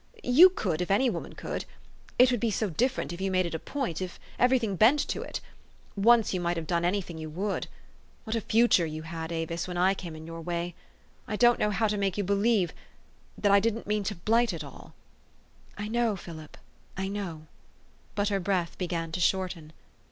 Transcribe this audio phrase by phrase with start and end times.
[0.23, 1.65] You could, if any woman could.
[2.17, 4.97] It would be so different if you made it a point, if every thing bent
[5.09, 5.41] to it.
[5.95, 7.67] Once you might have done any thing you would.
[8.23, 10.73] What a future you had, Avis, when I came in your way!
[11.27, 12.73] I don't know how to make you believe
[13.37, 14.95] that I didn't mean to blight it all.""
[15.77, 16.17] I know,
[16.97, 17.47] I know, Philip."
[18.15, 19.71] But her breath be gan to shorten.